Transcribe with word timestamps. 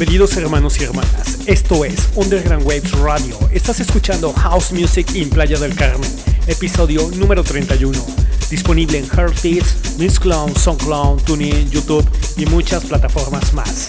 Bienvenidos 0.00 0.34
hermanos 0.38 0.80
y 0.80 0.84
hermanas. 0.84 1.40
Esto 1.44 1.84
es 1.84 2.08
Underground 2.14 2.66
Waves 2.66 2.92
Radio. 2.92 3.36
Estás 3.52 3.80
escuchando 3.80 4.32
House 4.32 4.72
Music 4.72 5.06
in 5.14 5.28
Playa 5.28 5.58
del 5.58 5.74
Carmen, 5.74 6.10
episodio 6.46 7.06
número 7.16 7.44
31. 7.44 8.02
Disponible 8.48 8.96
en 8.96 9.04
Heartbeats, 9.04 10.18
Clown, 10.18 10.56
SoundCloud, 10.56 11.20
TuneIn, 11.24 11.70
YouTube 11.70 12.08
y 12.38 12.46
muchas 12.46 12.86
plataformas 12.86 13.52
más. 13.52 13.88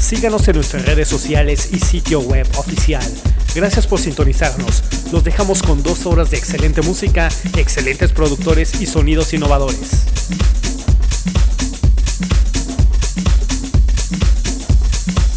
Síganos 0.00 0.48
en 0.48 0.56
nuestras 0.56 0.86
redes 0.86 1.06
sociales 1.06 1.68
y 1.70 1.78
sitio 1.78 2.18
web 2.18 2.48
oficial. 2.56 3.08
Gracias 3.54 3.86
por 3.86 4.00
sintonizarnos. 4.00 4.82
Los 5.12 5.22
dejamos 5.22 5.62
con 5.62 5.84
dos 5.84 6.04
horas 6.04 6.32
de 6.32 6.36
excelente 6.36 6.82
música, 6.82 7.28
excelentes 7.56 8.10
productores 8.10 8.80
y 8.80 8.86
sonidos 8.86 9.32
innovadores. 9.32 10.04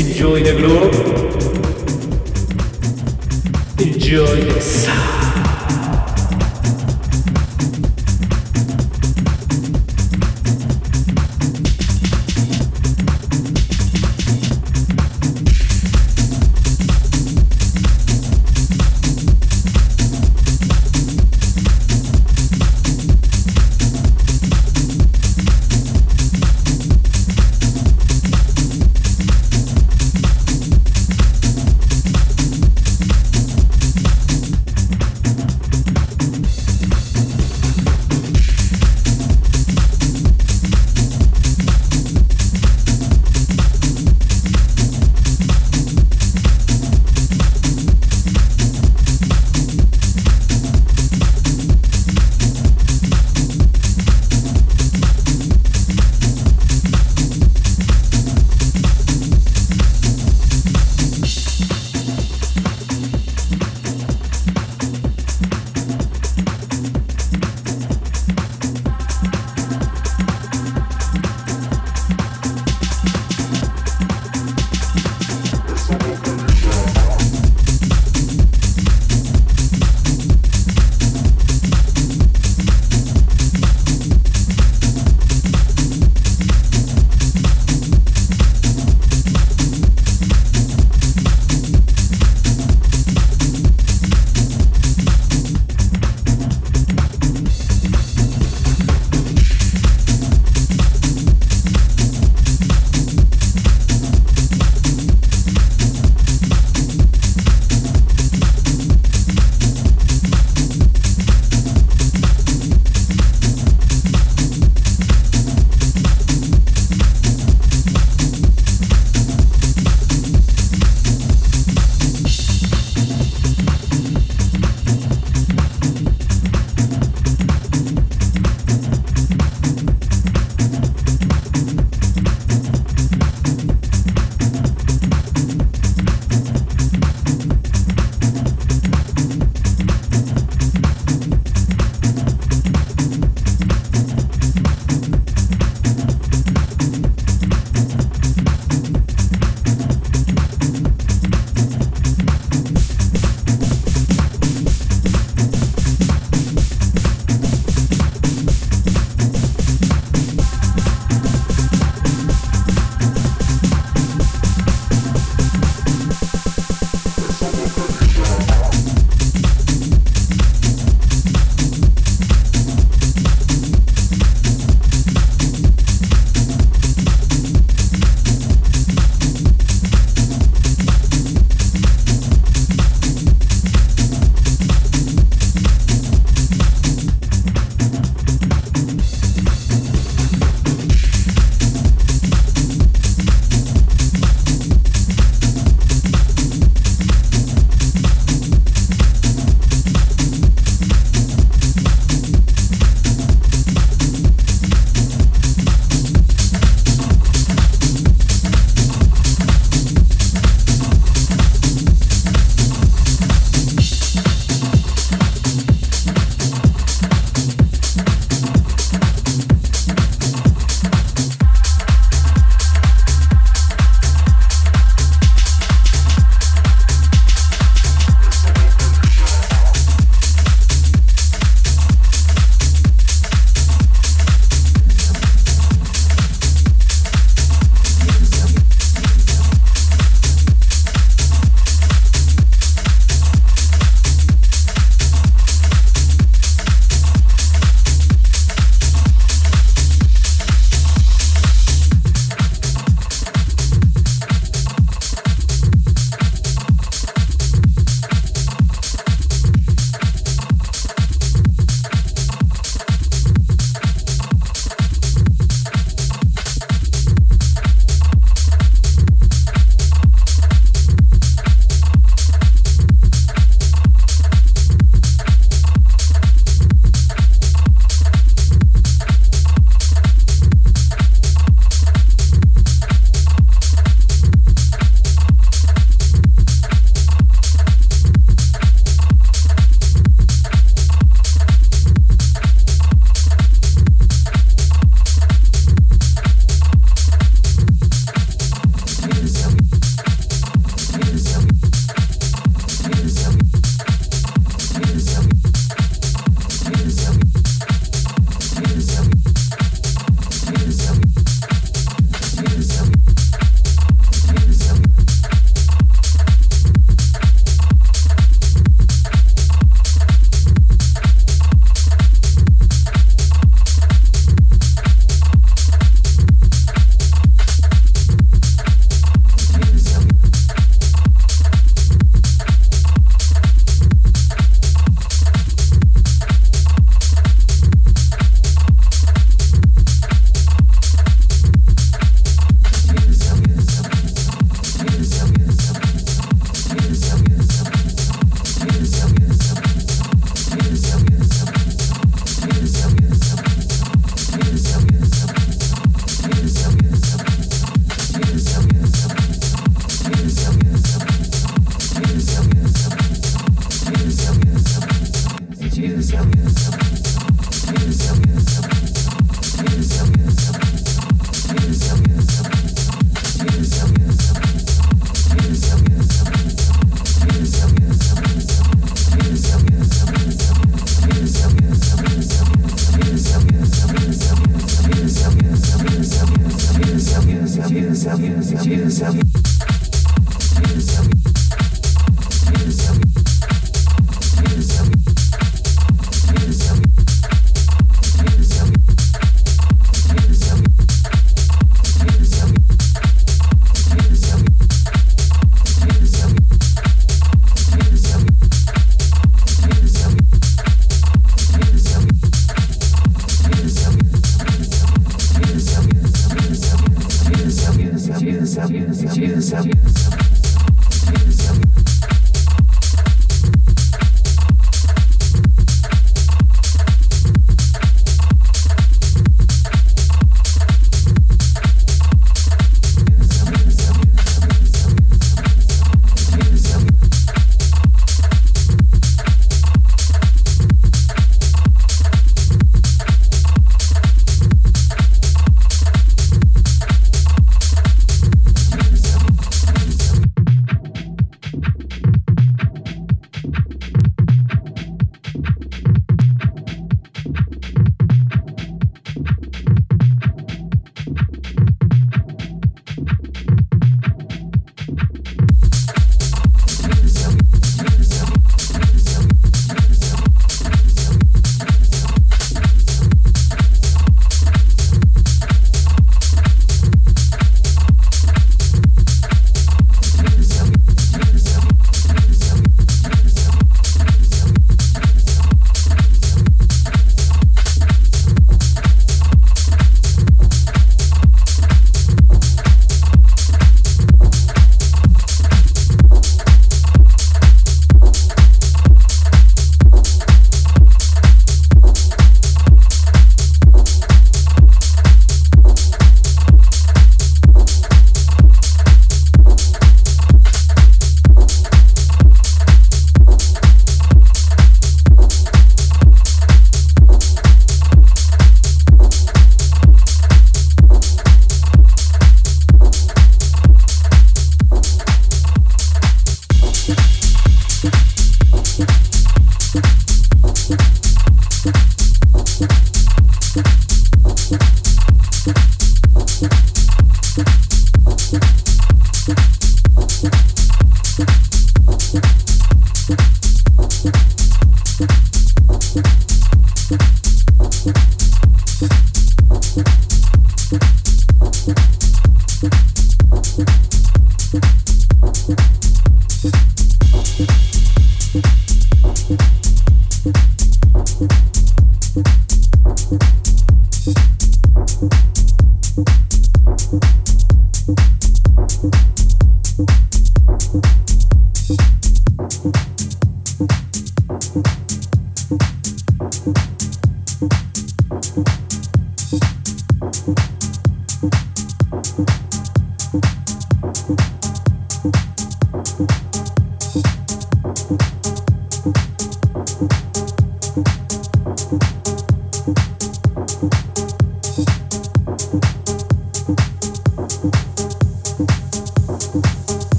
Enjoy 0.00 0.42
the 0.42 0.54
groove. 0.56 0.94
Enjoy 3.78 4.40
the 4.44 4.58
sound. 4.58 5.19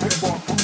Бумба, 0.00 0.14
бумба, 0.20 0.38
бумба. 0.46 0.57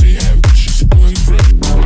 She 0.00 0.14
had, 0.14 0.46
she's 0.54 0.84
pulling 0.88 1.14
through. 1.14 1.83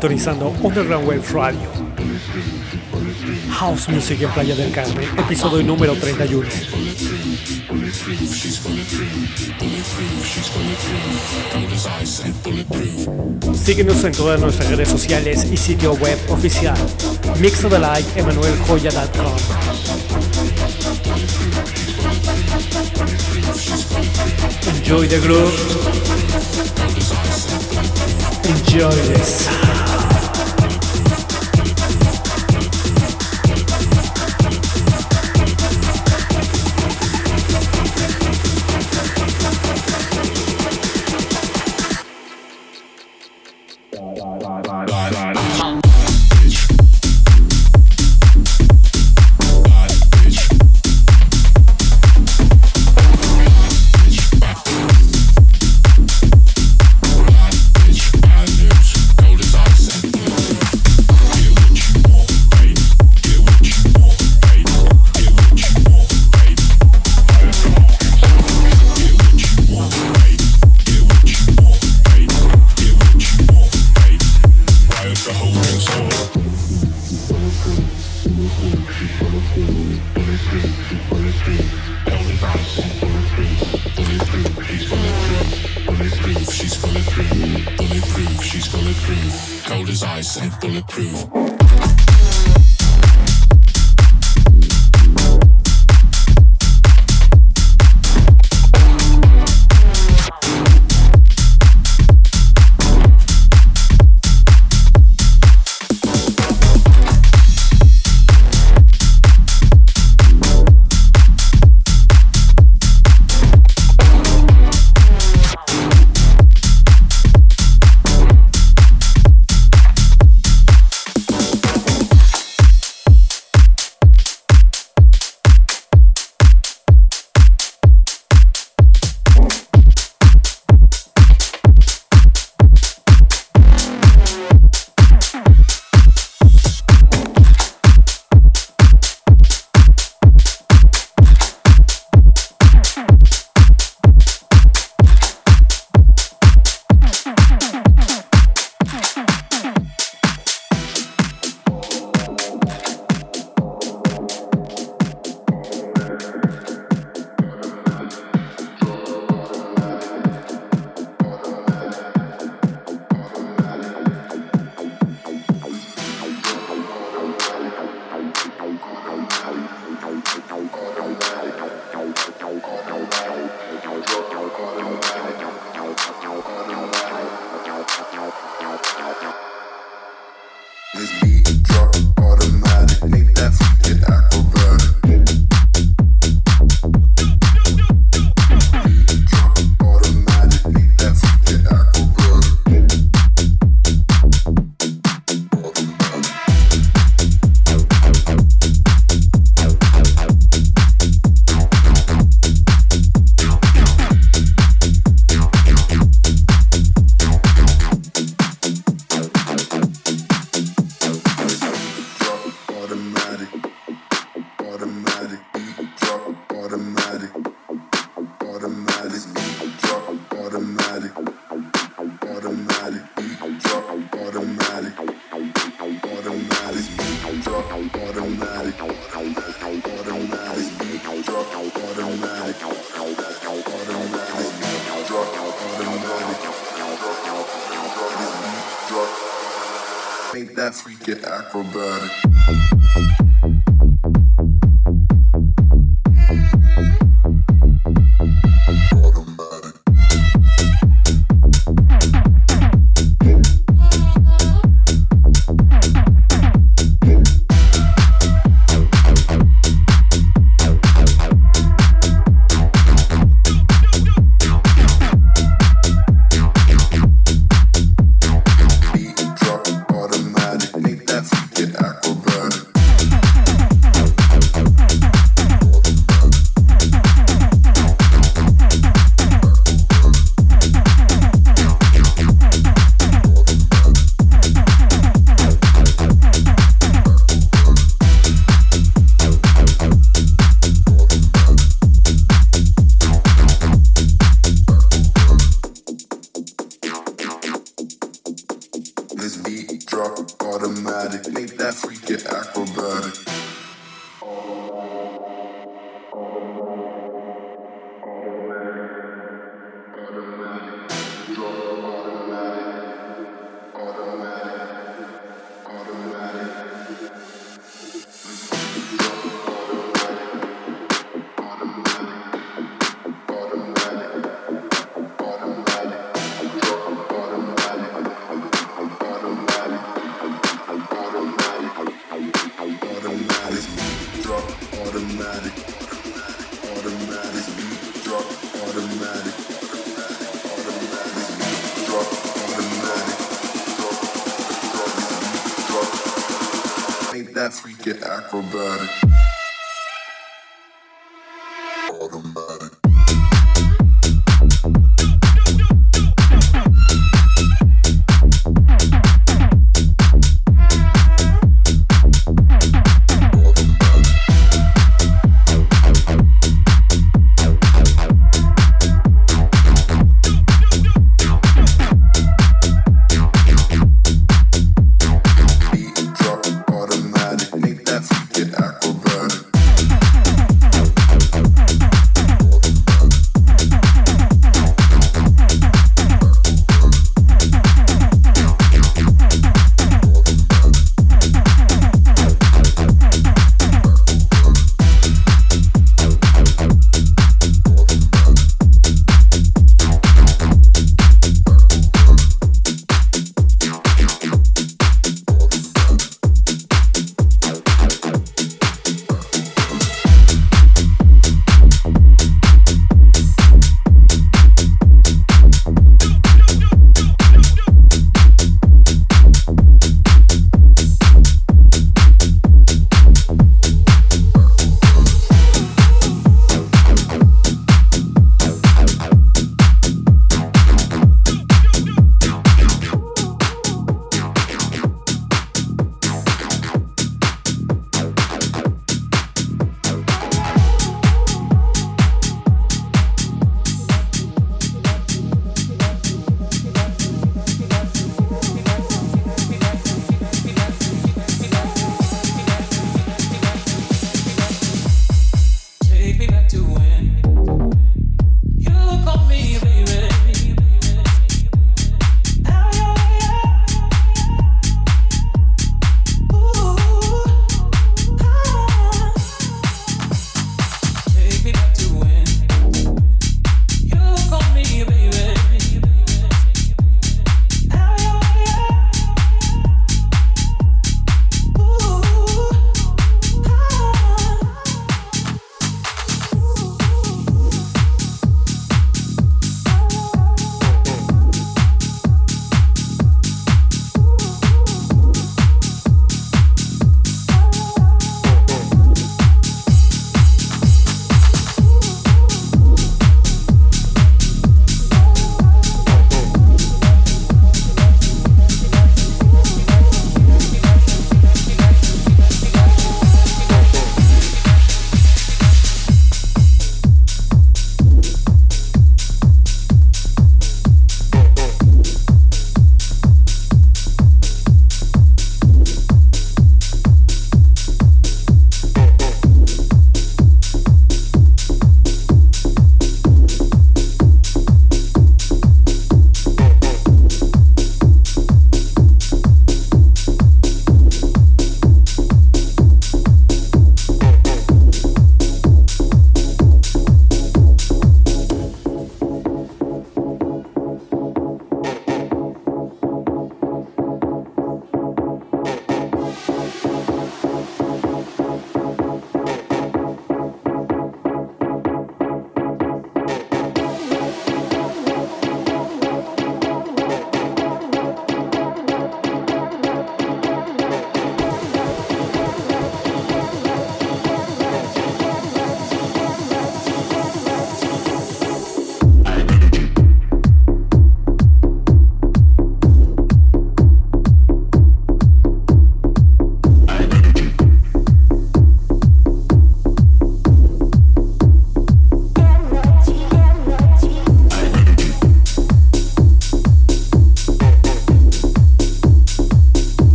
Sintonizando 0.00 0.48
Underground 0.62 1.06
Wave 1.06 1.22
Radio. 1.30 1.68
House 3.50 3.86
Music 3.90 4.22
en 4.22 4.30
Playa 4.30 4.54
del 4.54 4.72
Carmen, 4.72 5.06
episodio 5.18 5.62
número 5.62 5.94
31. 5.94 6.48
Síguenos 13.52 14.02
en 14.04 14.12
todas 14.12 14.40
nuestras 14.40 14.70
redes 14.70 14.88
sociales 14.88 15.46
y 15.52 15.58
sitio 15.58 15.92
web 15.92 16.18
oficial 16.30 16.78
mixodelikeemanueljoya.com. 17.38 19.36
Enjoy 24.78 25.06
the 25.06 25.20
groove. 25.20 25.52
Enjoy 28.48 28.96
this. 29.12 29.59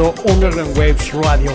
Escuchando 0.00 0.32
Underground 0.32 0.78
Waves 0.78 1.12
Radio. 1.12 1.52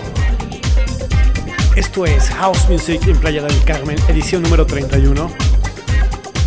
Esto 1.75 2.05
es 2.05 2.29
House 2.29 2.69
Music 2.69 3.01
en 3.07 3.17
Playa 3.17 3.41
del 3.41 3.63
Carmen, 3.63 3.97
edición 4.07 4.43
número 4.43 4.65
31. 4.65 5.29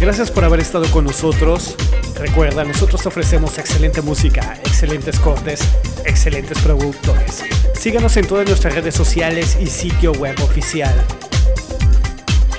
Gracias 0.00 0.30
por 0.30 0.44
haber 0.44 0.60
estado 0.60 0.90
con 0.90 1.04
nosotros. 1.04 1.74
Recuerda, 2.16 2.64
nosotros 2.64 3.04
ofrecemos 3.06 3.58
excelente 3.58 4.00
música, 4.02 4.58
excelentes 4.64 5.18
cortes, 5.18 5.60
excelentes 6.04 6.58
productores. 6.60 7.44
Síganos 7.74 8.16
en 8.16 8.26
todas 8.26 8.46
nuestras 8.46 8.74
redes 8.74 8.94
sociales 8.94 9.58
y 9.60 9.66
sitio 9.66 10.12
web 10.12 10.36
oficial. 10.42 10.94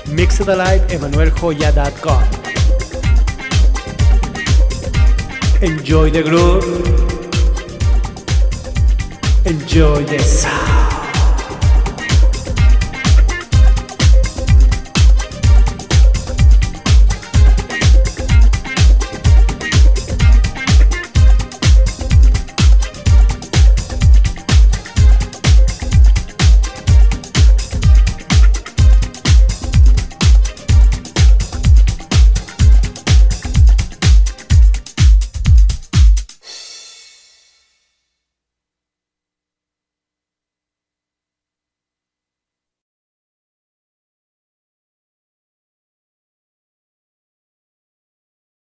MixedAlive.emanueljoya.com 0.06 2.22
Enjoy 5.62 6.10
the 6.10 6.22
groove. 6.22 7.09
Enjoy 9.72 10.02
the 10.02 10.18
sound. 10.18 10.79